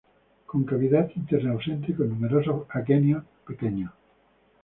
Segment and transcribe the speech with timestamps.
[0.47, 3.91] Con cavidad interna ausente, con numerosos aquenios pequeños.